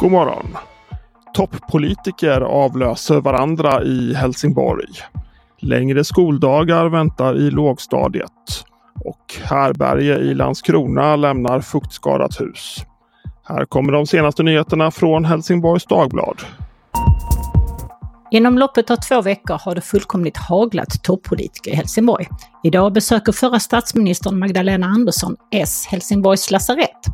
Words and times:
God 0.00 0.10
morgon! 0.10 0.56
Toppolitiker 1.34 2.40
avlöser 2.40 3.20
varandra 3.20 3.82
i 3.82 4.14
Helsingborg. 4.14 4.88
Längre 5.60 6.04
skoldagar 6.04 6.88
väntar 6.88 7.36
i 7.36 7.50
lågstadiet. 7.50 8.64
Och 9.04 9.34
Härberge 9.44 10.18
i 10.18 10.34
Landskrona 10.34 11.16
lämnar 11.16 11.60
fuktskadat 11.60 12.40
hus. 12.40 12.76
Här 13.48 13.64
kommer 13.64 13.92
de 13.92 14.06
senaste 14.06 14.42
nyheterna 14.42 14.90
från 14.90 15.24
Helsingborgs 15.24 15.86
Dagblad. 15.86 16.40
Inom 18.30 18.58
loppet 18.58 18.90
av 18.90 18.96
två 18.96 19.22
veckor 19.22 19.54
har 19.54 19.74
det 19.74 19.80
fullkomligt 19.80 20.36
haglat 20.36 21.02
toppolitiker 21.02 21.70
i 21.70 21.74
Helsingborg. 21.74 22.28
Idag 22.64 22.92
besöker 22.92 23.32
förra 23.32 23.60
statsministern 23.60 24.38
Magdalena 24.38 24.86
Andersson 24.86 25.36
S 25.50 25.86
Helsingborgs 25.88 26.50
lasarett. 26.50 27.06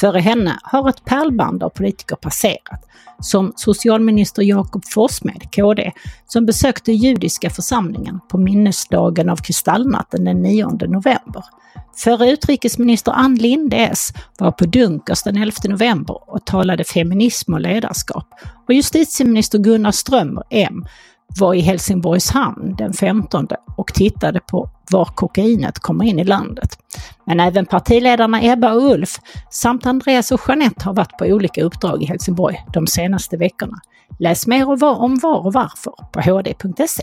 Före 0.00 0.18
henne 0.18 0.58
har 0.62 0.88
ett 0.88 1.04
pärlband 1.04 1.62
av 1.62 1.68
politiker 1.68 2.16
passerat, 2.16 2.88
som 3.20 3.52
socialminister 3.56 4.42
Jakob 4.42 4.84
Forssmed, 4.84 5.42
KD, 5.50 5.92
som 6.26 6.46
besökte 6.46 6.92
judiska 6.92 7.50
församlingen 7.50 8.20
på 8.28 8.38
minnesdagen 8.38 9.28
av 9.28 9.36
kristallnatten 9.36 10.24
den 10.24 10.42
9 10.42 10.66
november. 10.66 11.44
Förre 11.96 12.30
utrikesminister 12.30 13.12
Ann 13.12 13.34
Linde 13.34 13.92
var 14.38 14.50
på 14.50 14.64
Dunkers 14.64 15.22
den 15.22 15.36
11 15.36 15.52
november 15.64 16.30
och 16.30 16.46
talade 16.46 16.84
feminism 16.84 17.54
och 17.54 17.60
ledarskap. 17.60 18.28
Och 18.68 18.74
justitieminister 18.74 19.58
Gunnar 19.58 19.92
Strömmer 19.92 20.42
M 20.50 20.84
var 21.40 21.54
i 21.54 21.60
Helsingborgs 21.60 22.30
hamn 22.30 22.74
den 22.78 22.92
15 22.92 23.48
och 23.76 23.94
tittade 23.94 24.40
på 24.40 24.70
var 24.90 25.04
kokainet 25.04 25.78
kommer 25.78 26.04
in 26.04 26.18
i 26.18 26.24
landet. 26.24 26.78
Men 27.26 27.40
även 27.40 27.66
partiledarna 27.66 28.42
Ebba 28.42 28.72
och 28.72 28.82
Ulf 28.92 29.18
samt 29.50 29.86
Andreas 29.86 30.32
och 30.32 30.40
Jeanette 30.48 30.84
har 30.84 30.94
varit 30.94 31.18
på 31.18 31.24
olika 31.24 31.62
uppdrag 31.62 32.02
i 32.02 32.06
Helsingborg 32.06 32.64
de 32.72 32.86
senaste 32.86 33.36
veckorna. 33.36 33.76
Läs 34.18 34.46
mer 34.46 34.84
om 34.84 35.18
var 35.18 35.46
och 35.46 35.52
varför 35.52 35.92
på 36.12 36.20
hd.se. 36.20 37.02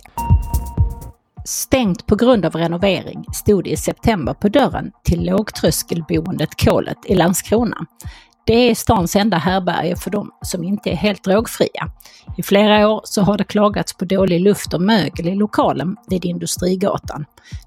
Stängt 1.45 2.05
på 2.05 2.15
grund 2.15 2.45
av 2.45 2.55
renovering 2.55 3.25
stod 3.33 3.63
det 3.63 3.69
i 3.69 3.77
september 3.77 4.33
på 4.33 4.49
dörren 4.49 4.91
till 5.03 5.25
lågtröskelboendet 5.25 6.49
Kolet 6.63 6.97
i 7.05 7.15
Landskrona. 7.15 7.85
Det 8.45 8.69
är 8.69 8.75
stans 8.75 9.15
enda 9.15 9.37
härbärge 9.37 9.95
för 9.95 10.11
de 10.11 10.31
som 10.41 10.63
inte 10.63 10.89
är 10.89 10.95
helt 10.95 11.23
drogfria. 11.23 11.91
I 12.37 12.43
flera 12.43 12.89
år 12.89 13.01
så 13.03 13.21
har 13.21 13.37
det 13.37 13.43
klagats 13.43 13.93
på 13.93 14.05
dålig 14.05 14.41
luft 14.41 14.73
och 14.73 14.81
mögel 14.81 15.27
i 15.27 15.35
lokalen 15.35 15.95
vid 16.07 16.25
Industrigatan. 16.25 17.25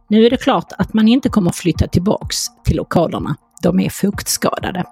Nu 0.09 0.27
är 0.27 0.31
det 0.31 0.37
klart 0.37 0.73
att 0.79 0.95
man 0.95 1.09
inte 1.09 1.29
kommer 1.29 1.51
flytta 1.51 1.87
tillbaks 1.87 2.37
till 2.65 2.77
lokalerna. 2.77 3.37
De 3.63 3.81
är 3.81 3.91
fuktskadade. 3.91 4.85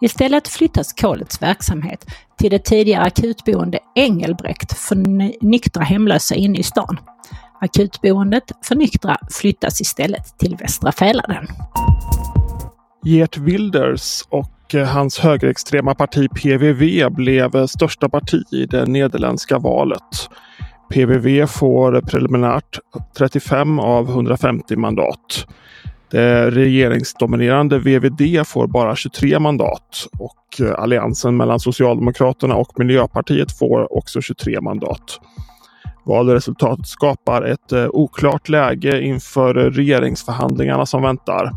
Istället 0.00 0.48
flyttas 0.48 0.92
kolets 0.92 1.42
verksamhet 1.42 2.06
till 2.38 2.50
det 2.50 2.64
tidigare 2.64 3.04
akutboende 3.04 3.78
Engelbrekt 3.94 4.78
för 4.78 4.96
nyktra 5.44 5.82
hemlösa 5.82 6.34
inne 6.34 6.58
i 6.58 6.62
stan. 6.62 6.98
Akutboendet 7.64 8.44
för 8.62 8.74
nyktra 8.74 9.16
flyttas 9.30 9.80
istället 9.80 10.38
till 10.38 10.56
Västra 10.56 10.92
Fäladen. 10.92 11.46
Geert 13.04 13.36
Wilders 13.38 14.22
och 14.28 14.74
eh, 14.74 14.86
hans 14.86 15.18
högerextrema 15.18 15.94
parti 15.94 16.28
PVV 16.30 17.10
blev 17.10 17.56
eh, 17.56 17.66
största 17.66 18.08
parti 18.08 18.42
i 18.52 18.66
det 18.66 18.86
nederländska 18.86 19.58
valet. 19.58 20.28
PVV 20.92 21.46
får 21.46 22.00
preliminärt 22.00 22.78
35 23.18 23.78
av 23.78 24.08
150 24.08 24.76
mandat. 24.76 25.46
Det 26.10 26.50
regeringsdominerande 26.50 27.78
VVD 27.78 28.46
får 28.46 28.66
bara 28.66 28.96
23 28.96 29.38
mandat 29.38 30.06
och 30.18 30.60
eh, 30.66 30.82
alliansen 30.82 31.36
mellan 31.36 31.60
Socialdemokraterna 31.60 32.54
och 32.54 32.78
Miljöpartiet 32.78 33.58
får 33.58 33.96
också 33.98 34.20
23 34.20 34.60
mandat. 34.60 35.20
Valresultatet 36.06 36.86
skapar 36.86 37.42
ett 37.42 37.72
eh, 37.72 37.86
oklart 37.92 38.48
läge 38.48 39.02
inför 39.02 39.54
regeringsförhandlingarna 39.54 40.86
som 40.86 41.02
väntar. 41.02 41.50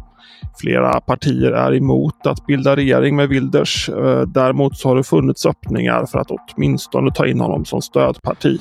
Flera 0.61 1.01
partier 1.01 1.51
är 1.51 1.75
emot 1.75 2.27
att 2.27 2.45
bilda 2.45 2.75
regering 2.75 3.15
med 3.15 3.29
Wilders. 3.29 3.89
Eh, 3.89 4.21
däremot 4.21 4.77
så 4.77 4.89
har 4.89 4.95
det 4.95 5.03
funnits 5.03 5.45
öppningar 5.45 6.05
för 6.05 6.19
att 6.19 6.31
åtminstone 6.31 7.11
ta 7.11 7.27
in 7.27 7.39
honom 7.39 7.65
som 7.65 7.81
stödparti. 7.81 8.59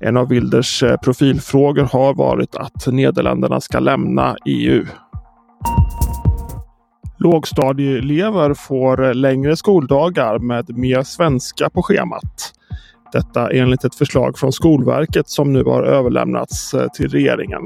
En 0.00 0.16
av 0.16 0.28
Wilders 0.28 0.82
eh, 0.82 0.96
profilfrågor 0.96 1.88
har 1.92 2.14
varit 2.14 2.56
att 2.56 2.86
Nederländerna 2.86 3.60
ska 3.60 3.78
lämna 3.78 4.36
EU. 4.46 4.84
Lågstadieelever 7.18 8.54
får 8.54 9.14
längre 9.14 9.56
skoldagar 9.56 10.38
med 10.38 10.78
mer 10.78 11.02
svenska 11.02 11.70
på 11.70 11.82
schemat. 11.82 12.52
Detta 13.12 13.50
enligt 13.50 13.84
ett 13.84 13.94
förslag 13.94 14.38
från 14.38 14.52
Skolverket 14.52 15.28
som 15.28 15.52
nu 15.52 15.64
har 15.64 15.82
överlämnats 15.82 16.74
eh, 16.74 16.88
till 16.88 17.08
regeringen. 17.08 17.62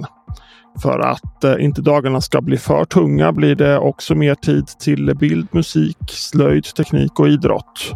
För 0.82 0.98
att 0.98 1.44
eh, 1.44 1.64
inte 1.64 1.82
dagarna 1.82 2.20
ska 2.20 2.40
bli 2.40 2.56
för 2.56 2.84
tunga 2.84 3.32
blir 3.32 3.54
det 3.54 3.78
också 3.78 4.14
mer 4.14 4.34
tid 4.34 4.66
till 4.66 5.14
bild, 5.14 5.48
musik, 5.50 5.98
slöjd, 6.08 6.64
teknik 6.64 7.20
och 7.20 7.28
idrott. 7.28 7.92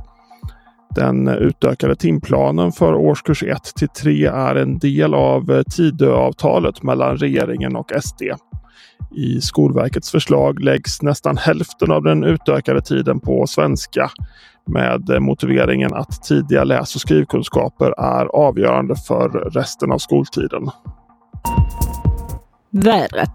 Den 0.94 1.28
utökade 1.28 1.96
timplanen 1.96 2.72
för 2.72 2.94
årskurs 2.94 3.42
1 3.42 3.62
till 3.76 3.88
3 3.88 4.26
är 4.26 4.54
en 4.54 4.78
del 4.78 5.14
av 5.14 5.50
eh, 5.50 5.62
Tidöavtalet 5.62 6.82
mellan 6.82 7.16
regeringen 7.16 7.76
och 7.76 7.92
SD. 8.02 8.22
I 9.14 9.40
Skolverkets 9.40 10.10
förslag 10.10 10.60
läggs 10.60 11.02
nästan 11.02 11.36
hälften 11.36 11.90
av 11.90 12.02
den 12.02 12.24
utökade 12.24 12.80
tiden 12.80 13.20
på 13.20 13.46
svenska 13.46 14.10
med 14.66 15.22
motiveringen 15.22 15.94
att 15.94 16.22
tidiga 16.22 16.64
läs 16.64 16.94
och 16.94 17.00
skrivkunskaper 17.00 17.94
är 18.00 18.26
avgörande 18.26 18.96
för 18.96 19.28
resten 19.28 19.92
av 19.92 19.98
skoltiden. 19.98 20.70
Vädret. 22.70 23.32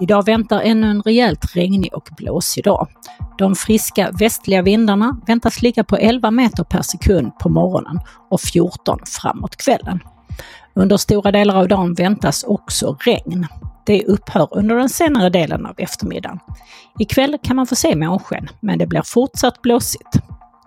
Idag 0.00 0.24
väntar 0.24 0.60
ännu 0.60 0.86
en 0.86 1.02
rejält 1.02 1.56
regnig 1.56 1.94
och 1.94 2.08
blåsig 2.16 2.64
dag. 2.64 2.88
De 3.38 3.54
friska 3.54 4.10
västliga 4.18 4.62
vindarna 4.62 5.20
väntas 5.26 5.62
ligga 5.62 5.84
på 5.84 5.96
11 5.96 6.30
meter 6.30 6.64
per 6.64 6.82
sekund 6.82 7.38
på 7.38 7.48
morgonen 7.48 8.00
och 8.30 8.40
14 8.40 8.98
framåt 9.06 9.56
kvällen. 9.56 10.00
Under 10.74 10.96
stora 10.96 11.32
delar 11.32 11.56
av 11.56 11.68
dagen 11.68 11.94
väntas 11.94 12.44
också 12.44 12.96
regn. 13.00 13.46
Det 13.86 14.04
upphör 14.04 14.48
under 14.50 14.76
den 14.76 14.88
senare 14.88 15.30
delen 15.30 15.66
av 15.66 15.74
eftermiddagen. 15.78 16.38
Ikväll 16.98 17.38
kan 17.42 17.56
man 17.56 17.66
få 17.66 17.74
se 17.74 17.96
månsken, 17.96 18.48
men 18.60 18.78
det 18.78 18.86
blir 18.86 19.02
fortsatt 19.04 19.62
blåsigt. 19.62 20.18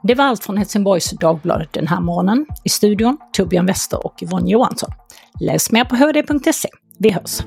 Det 0.03 0.15
var 0.15 0.25
allt 0.25 0.43
från 0.43 0.57
Helsingborgs 0.57 1.11
Dagblad 1.11 1.67
den 1.71 1.87
här 1.87 2.01
morgonen. 2.01 2.45
I 2.63 2.69
studion 2.69 3.17
Torbjörn 3.33 3.65
Wester 3.65 4.05
och 4.05 4.23
Yvonne 4.23 4.49
Johansson. 4.49 4.89
Läs 5.39 5.71
mer 5.71 5.85
på 5.85 5.95
hd.se. 5.95 6.69
Vi 6.99 7.11
hörs! 7.11 7.41